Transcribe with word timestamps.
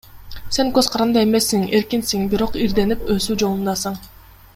Сен 0.55 0.69
көз 0.77 0.87
каранды 0.93 1.21
эмессиң, 1.25 1.67
эркинсиң, 1.79 2.25
бирок 2.31 2.57
ирденип, 2.69 3.05
өсүү 3.17 3.37
жолундасың. 3.45 4.01